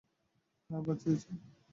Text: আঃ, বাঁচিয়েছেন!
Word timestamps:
আঃ, 0.69 0.81
বাঁচিয়েছেন! 0.85 1.35